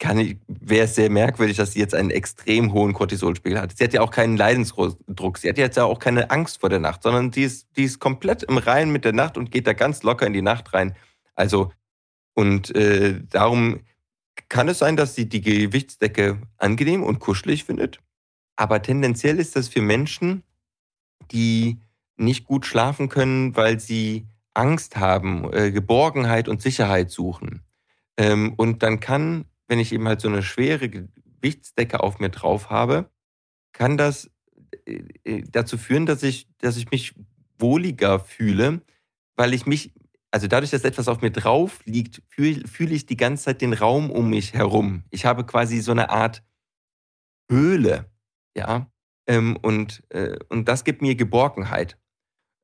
[0.00, 3.76] wäre es sehr merkwürdig, dass sie jetzt einen extrem hohen Cortisolspiegel hat.
[3.76, 5.38] Sie hat ja auch keinen Leidensdruck.
[5.38, 8.00] Sie hat jetzt ja auch keine Angst vor der Nacht, sondern die ist, die ist
[8.00, 10.96] komplett im Reinen mit der Nacht und geht da ganz locker in die Nacht rein.
[11.34, 11.72] Also,
[12.34, 13.80] und äh, darum
[14.48, 18.00] kann es sein, dass sie die Gewichtsdecke angenehm und kuschelig findet.
[18.56, 20.42] Aber tendenziell ist das für Menschen,
[21.30, 21.78] die
[22.16, 27.62] nicht gut schlafen können, weil sie Angst haben, äh, Geborgenheit und Sicherheit suchen.
[28.16, 32.68] Ähm, und dann kann wenn ich eben halt so eine schwere Gewichtsdecke auf mir drauf
[32.68, 33.10] habe,
[33.72, 34.30] kann das
[34.84, 37.14] äh, äh, dazu führen, dass ich, dass ich mich
[37.58, 38.82] wohliger fühle,
[39.34, 39.94] weil ich mich,
[40.30, 43.72] also dadurch, dass etwas auf mir drauf liegt, fühle fühl ich die ganze Zeit den
[43.72, 45.04] Raum um mich herum.
[45.08, 46.44] Ich habe quasi so eine Art
[47.50, 48.10] Höhle,
[48.54, 48.92] ja,
[49.26, 51.96] ähm, und, äh, und das gibt mir Geborgenheit.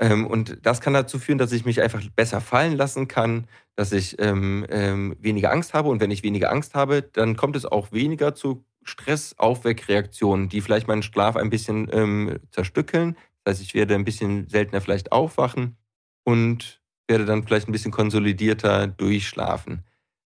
[0.01, 3.93] Ähm, und das kann dazu führen, dass ich mich einfach besser fallen lassen kann, dass
[3.93, 5.89] ich ähm, ähm, weniger Angst habe.
[5.89, 10.89] Und wenn ich weniger Angst habe, dann kommt es auch weniger zu Stressaufweckreaktionen, die vielleicht
[10.89, 13.17] meinen Schlaf ein bisschen ähm, zerstückeln.
[13.45, 15.77] Das heißt, ich werde ein bisschen seltener vielleicht aufwachen
[16.25, 19.85] und werde dann vielleicht ein bisschen konsolidierter durchschlafen.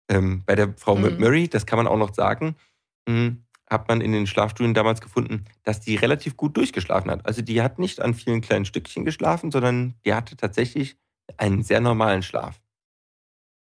[0.08, 1.18] Ähm, bei der Frau mhm.
[1.18, 2.56] Murray, das kann man auch noch sagen,
[3.08, 7.26] mhm, hat man in den Schlafstudien damals gefunden, dass die relativ gut durchgeschlafen hat.
[7.26, 10.96] Also die hat nicht an vielen kleinen Stückchen geschlafen, sondern die hatte tatsächlich
[11.36, 12.60] einen sehr normalen Schlaf.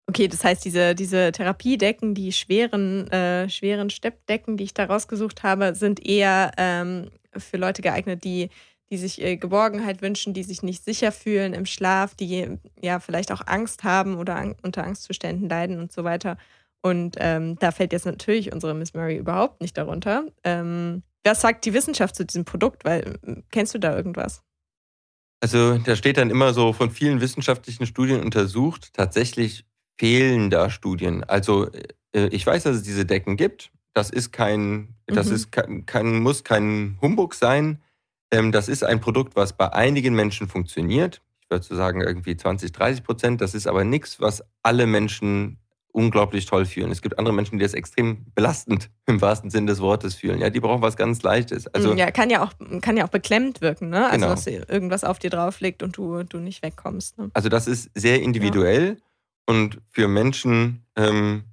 [0.09, 5.45] Okay, das heißt, diese, diese Therapiedecken, die schweren, äh, schweren Steppdecken, die ich da rausgesucht
[5.45, 8.51] habe, sind eher ähm, für Leute geeignet, die,
[8.91, 13.31] die sich äh, Geborgenheit wünschen, die sich nicht sicher fühlen im Schlaf, die ja vielleicht
[13.31, 16.37] auch Angst haben oder an, unter Angstzuständen leiden und so weiter.
[16.83, 20.27] Und ähm, da fällt jetzt natürlich unsere Miss Murray überhaupt nicht darunter.
[20.45, 22.85] Ähm, was sagt die Wissenschaft zu diesem Produkt?
[22.85, 23.19] Weil
[23.51, 24.43] kennst du da irgendwas?
[25.41, 28.93] Also da steht dann immer so von vielen wissenschaftlichen Studien untersucht.
[28.93, 29.65] Tatsächlich
[29.99, 31.25] fehlen da Studien.
[31.25, 31.69] Also
[32.13, 33.71] äh, ich weiß, dass es diese Decken gibt.
[33.93, 35.35] Das ist kein, das mhm.
[35.35, 37.81] ist kein, kein, muss kein Humbug sein.
[38.31, 41.21] Ähm, das ist ein Produkt, was bei einigen Menschen funktioniert.
[41.41, 43.41] Ich würde so sagen irgendwie 20, 30 Prozent.
[43.41, 45.59] Das ist aber nichts, was alle Menschen
[45.93, 46.91] unglaublich toll fühlen.
[46.91, 50.41] Es gibt andere Menschen, die das extrem belastend im wahrsten Sinne des Wortes fühlen.
[50.41, 51.67] Ja, die brauchen was ganz Leichtes.
[51.69, 54.07] Also ja, kann ja auch kann ja auch beklemmt wirken, ne?
[54.07, 54.35] Also genau.
[54.35, 57.19] dass irgendwas auf dir drauf liegt und du du nicht wegkommst.
[57.19, 57.31] Ne?
[57.35, 58.97] Also das ist sehr individuell.
[58.99, 59.05] Ja.
[59.47, 61.45] Und für Menschen, ähm,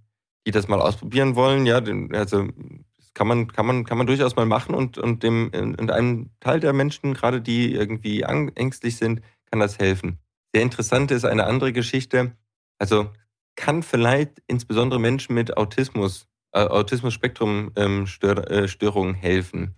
[0.45, 1.81] die das mal ausprobieren wollen, ja,
[2.13, 2.47] also
[2.95, 6.29] das kann man, kann man, kann man durchaus mal machen und, und dem, und einem
[6.39, 10.19] Teil der Menschen, gerade die irgendwie ängstlich sind, kann das helfen.
[10.53, 12.33] Sehr interessant ist eine andere Geschichte.
[12.77, 13.09] Also
[13.57, 19.75] kann vielleicht insbesondere Menschen mit Autismus, äh, Autismus-Spektrum-Störungen ähm, äh, helfen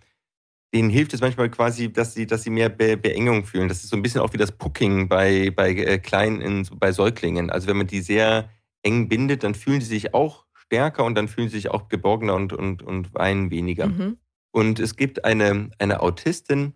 [0.72, 3.68] denen hilft es manchmal quasi, dass sie, dass sie mehr Be Beengung fühlen.
[3.68, 7.50] Das ist so ein bisschen auch wie das Pucking bei, bei äh, Kleinen, bei Säuglingen.
[7.50, 8.48] Also wenn man die sehr
[8.82, 12.34] eng bindet, dann fühlen sie sich auch stärker und dann fühlen sie sich auch geborgener
[12.34, 13.88] und, und, und weinen weniger.
[13.88, 14.18] Mhm.
[14.52, 16.74] Und es gibt eine, eine Autistin,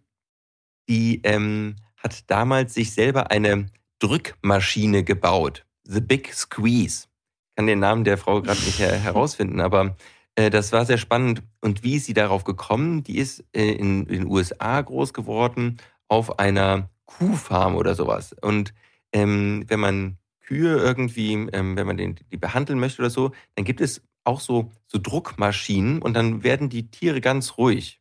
[0.89, 3.67] die ähm, hat damals sich selber eine
[4.01, 5.64] Drückmaschine gebaut.
[5.85, 7.07] The Big Squeeze.
[7.51, 9.97] Ich kann den Namen der Frau gerade nicht herausfinden, aber
[10.35, 11.43] äh, das war sehr spannend.
[11.61, 13.03] Und wie ist sie darauf gekommen?
[13.03, 18.35] Die ist äh, in, in den USA groß geworden auf einer Kuhfarm oder sowas.
[18.41, 18.75] Und
[19.13, 23.65] ähm, wenn man Kühe irgendwie, ähm, wenn man den, die behandeln möchte oder so, dann
[23.65, 28.01] gibt es auch so, so Druckmaschinen und dann werden die Tiere ganz ruhig.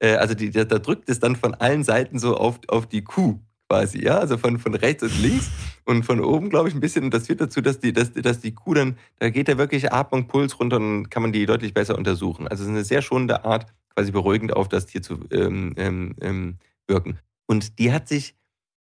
[0.00, 3.04] Äh, also die, da, da drückt es dann von allen Seiten so auf, auf die
[3.04, 5.50] Kuh quasi, ja, also von, von rechts und links
[5.84, 7.04] und von oben, glaube ich, ein bisschen.
[7.04, 9.92] Und das führt dazu, dass die, dass, dass die Kuh dann, da geht da wirklich
[9.92, 12.48] Atmung, Puls runter und kann man die deutlich besser untersuchen.
[12.48, 16.14] Also es ist eine sehr schonende Art, quasi beruhigend auf das Tier zu ähm, ähm,
[16.20, 17.18] ähm, wirken.
[17.46, 18.34] Und die hat sich,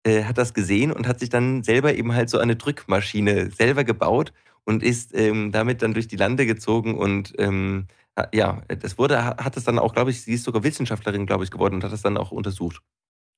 [0.03, 3.83] äh, hat das gesehen und hat sich dann selber eben halt so eine Drückmaschine selber
[3.83, 7.87] gebaut und ist ähm, damit dann durch die Lande gezogen und ähm,
[8.33, 11.49] ja, das wurde, hat es dann auch, glaube ich, sie ist sogar Wissenschaftlerin, glaube ich,
[11.49, 12.83] geworden und hat das dann auch untersucht.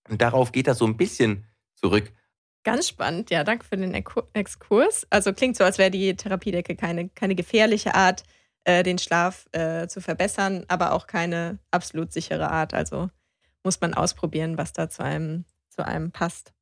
[0.10, 2.12] Und darauf geht das so ein bisschen zurück.
[2.63, 3.94] Ganz spannend, ja, danke für den
[4.34, 5.06] Exkurs.
[5.10, 8.24] Also klingt so, als wäre die Therapiedecke keine, keine gefährliche Art,
[8.63, 12.74] äh, den Schlaf äh, zu verbessern, aber auch keine absolut sichere Art.
[12.74, 13.10] Also
[13.63, 16.54] muss man ausprobieren, was da zu einem, zu einem passt.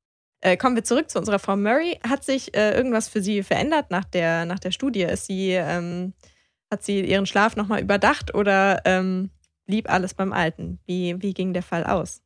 [0.42, 2.00] Äh, kommen wir zurück zu unserer Frau Murray.
[2.08, 5.04] Hat sich äh, irgendwas für sie verändert nach der, nach der Studie?
[5.04, 6.14] Ist sie, ähm,
[6.72, 9.30] hat sie ihren Schlaf nochmal überdacht oder ähm,
[9.68, 10.80] blieb alles beim Alten?
[10.88, 12.24] Wie, wie ging der Fall aus?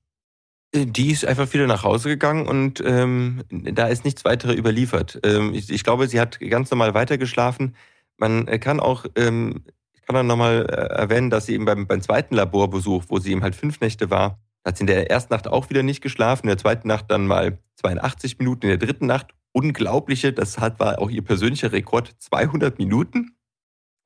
[0.76, 5.20] Die ist einfach wieder nach Hause gegangen und ähm, da ist nichts weiter überliefert.
[5.24, 7.76] Ähm, ich, ich, glaube, sie hat ganz normal weitergeschlafen.
[8.18, 12.02] Man kann auch, ähm, ich kann dann nochmal äh, erwähnen, dass sie eben beim, beim
[12.02, 15.48] zweiten Laborbesuch, wo sie eben halt fünf Nächte war, hat sie in der ersten Nacht
[15.48, 19.06] auch wieder nicht geschlafen, in der zweiten Nacht dann mal 82 Minuten, in der dritten
[19.06, 23.38] Nacht unglaubliche, das hat, war auch ihr persönlicher Rekord, 200 Minuten.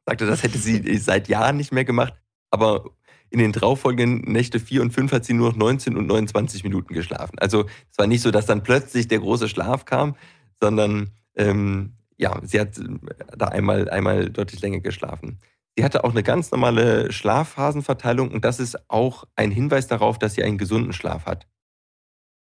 [0.06, 2.14] Sagte, das hätte sie seit Jahren nicht mehr gemacht.
[2.52, 2.92] Aber
[3.30, 6.94] in den darauffolgenden Nächte 4 und 5 hat sie nur noch 19 und 29 Minuten
[6.94, 7.38] geschlafen.
[7.40, 10.16] Also es war nicht so, dass dann plötzlich der große Schlaf kam,
[10.60, 12.80] sondern ähm, ja, sie hat
[13.38, 15.40] da einmal, einmal deutlich länger geschlafen.
[15.78, 20.34] Sie hatte auch eine ganz normale Schlafphasenverteilung und das ist auch ein Hinweis darauf, dass
[20.34, 21.48] sie einen gesunden Schlaf hat.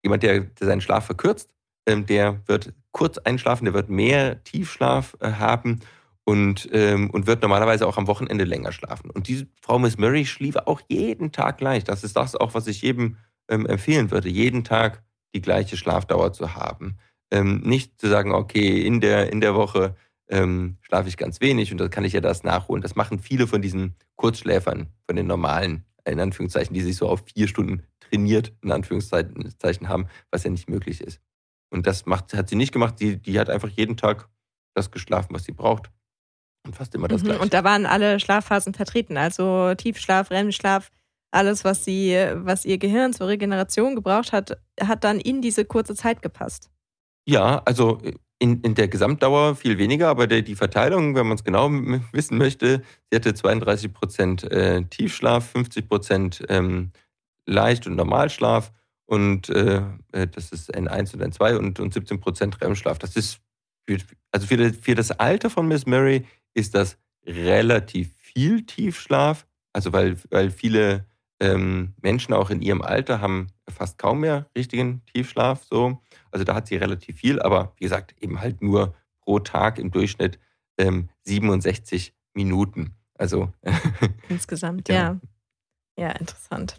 [0.03, 1.53] Jemand, der, der seinen Schlaf verkürzt,
[1.85, 5.81] ähm, der wird kurz einschlafen, der wird mehr Tiefschlaf äh, haben
[6.27, 9.09] und, ähm, und wird normalerweise auch am Wochenende länger schlafen.
[9.09, 11.85] Und diese Frau Miss Murray schlief auch jeden Tag gleich.
[11.85, 13.15] Das ist das auch, was ich jedem
[13.47, 16.97] ähm, empfehlen würde, jeden Tag die gleiche Schlafdauer zu haben.
[17.31, 19.95] Ähm, nicht zu sagen, okay, in der, in der Woche
[20.27, 22.81] ähm, schlafe ich ganz wenig und dann kann ich ja das nachholen.
[22.81, 27.23] Das machen viele von diesen Kurzschläfern, von den normalen, in Anführungszeichen, die sich so auf
[27.33, 31.21] vier Stunden trainiert, in Anführungszeichen haben, was ja nicht möglich ist.
[31.69, 32.95] Und das macht, hat sie nicht gemacht.
[32.99, 34.27] Die, die hat einfach jeden Tag
[34.73, 35.89] das geschlafen, was sie braucht.
[36.67, 37.41] Und fast immer das mhm, Gleiche.
[37.41, 40.91] Und da waren alle Schlafphasen vertreten, also Tiefschlaf, REM-Schlaf,
[41.31, 45.95] alles, was, sie, was ihr Gehirn zur Regeneration gebraucht hat, hat dann in diese kurze
[45.95, 46.69] Zeit gepasst.
[47.25, 47.99] Ja, also
[48.39, 51.69] in, in der Gesamtdauer viel weniger, aber der, die Verteilung, wenn man es genau
[52.11, 56.91] wissen möchte, sie hatte 32 Prozent äh, Tiefschlaf, 50 Prozent ähm,
[57.45, 58.71] Leicht- und Normalschlaf
[59.05, 62.99] und äh, äh das ist N1 und N2 und, und 17 Prozent REM-Schlaf.
[62.99, 63.39] Das ist,
[63.87, 63.97] für,
[64.31, 69.93] also für das, für das Alter von Miss Murray ist das relativ viel Tiefschlaf, also
[69.93, 71.05] weil, weil viele
[71.39, 76.01] ähm, Menschen auch in ihrem Alter haben fast kaum mehr richtigen Tiefschlaf, so.
[76.31, 79.91] Also da hat sie relativ viel, aber wie gesagt, eben halt nur pro Tag im
[79.91, 80.39] Durchschnitt
[80.77, 82.95] ähm, 67 Minuten.
[83.17, 83.51] Also
[84.29, 84.95] insgesamt, ja.
[84.95, 85.19] ja.
[85.99, 86.77] Ja, interessant.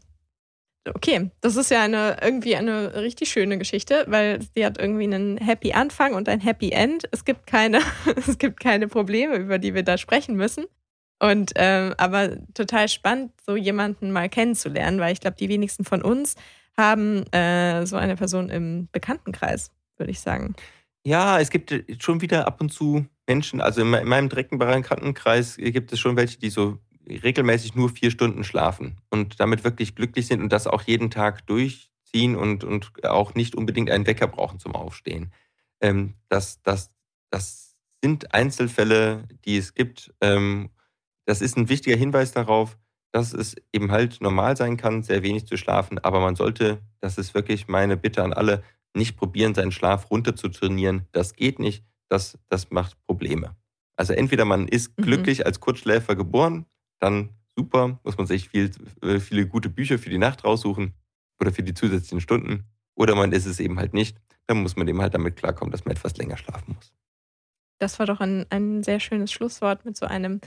[0.95, 5.39] Okay, das ist ja eine irgendwie eine richtig schöne Geschichte, weil sie hat irgendwie einen
[5.39, 7.05] Happy Anfang und ein Happy End.
[7.13, 7.81] Es gibt keine,
[8.17, 10.67] es gibt keine Probleme, über die wir da sprechen müssen.
[11.21, 16.03] Und ähm, aber total spannend, so jemanden mal kennenzulernen, weil ich glaube, die wenigsten von
[16.03, 16.37] uns
[16.77, 20.55] haben äh, so eine Person im Bekanntenkreis, würde ich sagen.
[21.05, 25.93] Ja, es gibt schon wieder ab und zu Menschen, also in meinem direkten Bekanntenkreis gibt
[25.93, 30.43] es schon welche, die so regelmäßig nur vier Stunden schlafen und damit wirklich glücklich sind
[30.43, 34.75] und das auch jeden Tag durchziehen und, und auch nicht unbedingt einen Wecker brauchen zum
[34.75, 35.33] Aufstehen.
[35.81, 36.91] Ähm, das, das,
[37.31, 40.13] das sind Einzelfälle, die es gibt.
[40.21, 40.71] Ähm,
[41.27, 42.79] das ist ein wichtiger Hinweis darauf,
[43.13, 47.19] dass es eben halt normal sein kann, sehr wenig zu schlafen, aber man sollte, das
[47.19, 48.63] ist wirklich meine Bitte an alle,
[48.95, 51.07] nicht probieren, seinen Schlaf runter zu trainieren.
[51.13, 53.57] Das geht nicht, das, das macht Probleme.
[53.97, 55.03] Also entweder man ist mhm.
[55.03, 56.67] glücklich als Kurzschläfer geboren,
[56.99, 58.71] dann super, muss man sich viel,
[59.03, 60.95] äh, viele gute Bücher für die Nacht raussuchen
[61.41, 62.65] oder für die zusätzlichen Stunden.
[62.95, 64.17] Oder man ist es eben halt nicht.
[64.47, 66.93] Dann muss man eben halt damit klarkommen, dass man etwas länger schlafen muss.
[67.79, 70.41] Das war doch ein, ein sehr schönes Schlusswort mit so einem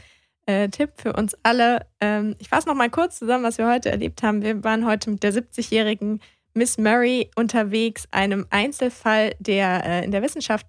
[0.45, 1.85] äh, Tipp für uns alle.
[1.99, 4.41] Ähm, ich fasse noch mal kurz zusammen, was wir heute erlebt haben.
[4.41, 6.19] Wir waren heute mit der 70-jährigen
[6.53, 10.67] Miss Murray unterwegs, einem Einzelfall, der äh, in der Wissenschaft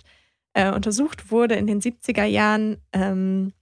[0.55, 2.79] äh, untersucht wurde in den 70er Jahren.
[2.93, 3.53] Ähm,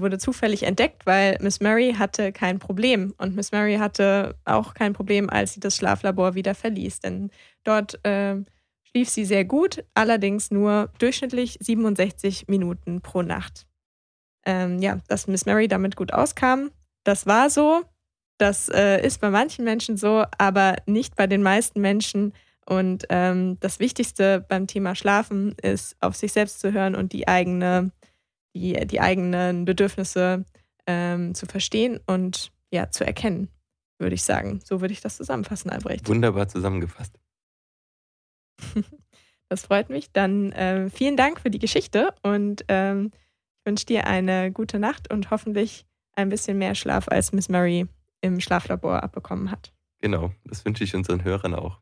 [0.00, 3.14] wurde zufällig entdeckt, weil Miss Murray hatte kein Problem.
[3.18, 7.00] Und Miss Murray hatte auch kein Problem, als sie das Schlaflabor wieder verließ.
[7.00, 7.30] Denn
[7.64, 8.36] dort äh,
[8.84, 13.66] schlief sie sehr gut, allerdings nur durchschnittlich 67 Minuten pro Nacht.
[14.46, 16.70] Ähm, ja, dass Miss Murray damit gut auskam,
[17.04, 17.84] das war so.
[18.38, 22.32] Das äh, ist bei manchen Menschen so, aber nicht bei den meisten Menschen.
[22.64, 27.26] Und ähm, das Wichtigste beim Thema Schlafen ist, auf sich selbst zu hören und die
[27.26, 27.90] eigene
[28.58, 30.44] die, die eigenen Bedürfnisse
[30.86, 33.48] ähm, zu verstehen und ja, zu erkennen,
[33.98, 34.60] würde ich sagen.
[34.64, 36.08] So würde ich das zusammenfassen, Albrecht.
[36.08, 37.18] Wunderbar zusammengefasst.
[39.48, 40.12] das freut mich.
[40.12, 43.10] Dann äh, vielen Dank für die Geschichte und ähm,
[43.58, 47.86] ich wünsche dir eine gute Nacht und hoffentlich ein bisschen mehr Schlaf, als Miss Murray
[48.20, 49.72] im Schlaflabor abbekommen hat.
[50.00, 51.80] Genau, das wünsche ich unseren Hörern auch.